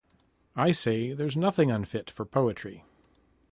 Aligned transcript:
I 0.55 0.71
say 0.71 1.13
there's 1.13 1.37
nothing 1.37 1.69
unfit 1.69 2.09
for 2.09 2.25
poetry. 2.25 2.83